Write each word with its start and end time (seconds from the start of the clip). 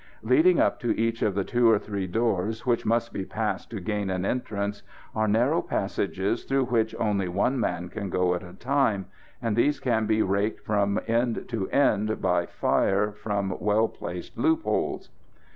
Leading 0.23 0.59
up 0.59 0.79
to 0.79 0.99
each 0.99 1.21
of 1.21 1.35
the 1.35 1.43
two 1.43 1.69
or 1.69 1.77
three 1.77 2.07
doors, 2.07 2.65
which 2.65 2.87
must 2.87 3.13
be 3.13 3.23
passed 3.23 3.69
to 3.69 3.79
gain 3.79 4.09
an 4.09 4.25
entrance, 4.25 4.81
are 5.15 5.27
narrow 5.27 5.61
passages 5.61 6.43
through 6.43 6.65
which 6.65 6.95
only 6.97 7.27
one 7.27 7.59
man 7.59 7.87
can 7.87 8.09
go 8.09 8.33
at 8.33 8.41
a 8.41 8.53
time, 8.53 9.05
and 9.43 9.55
these 9.55 9.79
can 9.79 10.07
be 10.07 10.23
raked 10.23 10.61
from 10.65 10.99
end 11.05 11.45
to 11.49 11.69
end 11.69 12.19
by 12.19 12.41
the 12.41 12.51
fire 12.51 13.11
from 13.11 13.55
well 13.59 13.87
placed 13.87 14.35
loopholes. 14.39 15.11